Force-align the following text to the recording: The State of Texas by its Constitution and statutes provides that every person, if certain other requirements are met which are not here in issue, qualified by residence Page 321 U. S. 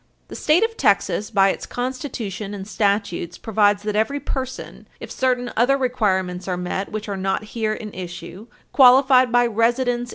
The 0.29 0.35
State 0.35 0.63
of 0.63 0.77
Texas 0.77 1.29
by 1.29 1.49
its 1.49 1.67
Constitution 1.67 2.55
and 2.55 2.67
statutes 2.67 3.37
provides 3.37 3.83
that 3.83 3.95
every 3.95 4.19
person, 4.19 4.87
if 4.99 5.11
certain 5.11 5.51
other 5.55 5.77
requirements 5.77 6.47
are 6.47 6.57
met 6.57 6.91
which 6.91 7.07
are 7.07 7.15
not 7.15 7.43
here 7.53 7.73
in 7.73 7.93
issue, 7.93 8.47
qualified 8.71 9.31
by 9.31 9.45
residence 9.45 9.49
Page 9.49 9.59
321 9.85 9.99
U. 9.99 10.03
S. 10.05 10.09